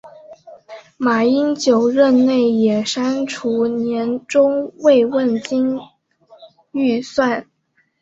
[0.97, 5.79] 马英九任内也删除年终慰问金
[6.71, 7.45] 预算。